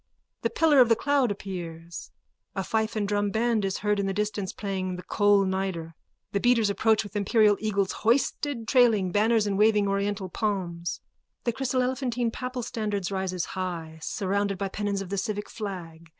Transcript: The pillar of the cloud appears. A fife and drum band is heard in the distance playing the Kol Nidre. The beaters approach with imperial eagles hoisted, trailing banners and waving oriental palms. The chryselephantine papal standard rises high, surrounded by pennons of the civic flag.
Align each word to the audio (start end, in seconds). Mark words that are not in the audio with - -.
The 0.41 0.49
pillar 0.49 0.79
of 0.79 0.89
the 0.89 0.95
cloud 0.95 1.29
appears. 1.29 2.09
A 2.55 2.63
fife 2.63 2.95
and 2.95 3.07
drum 3.07 3.29
band 3.29 3.63
is 3.63 3.77
heard 3.85 3.99
in 3.99 4.07
the 4.07 4.15
distance 4.15 4.51
playing 4.51 4.95
the 4.95 5.03
Kol 5.03 5.45
Nidre. 5.45 5.93
The 6.31 6.39
beaters 6.39 6.71
approach 6.71 7.03
with 7.03 7.15
imperial 7.15 7.55
eagles 7.59 7.91
hoisted, 7.91 8.67
trailing 8.67 9.11
banners 9.11 9.45
and 9.45 9.59
waving 9.59 9.87
oriental 9.87 10.27
palms. 10.27 11.01
The 11.43 11.53
chryselephantine 11.53 12.31
papal 12.33 12.63
standard 12.63 13.11
rises 13.11 13.45
high, 13.53 13.99
surrounded 14.01 14.57
by 14.57 14.69
pennons 14.69 15.03
of 15.03 15.09
the 15.09 15.19
civic 15.19 15.47
flag. 15.47 16.09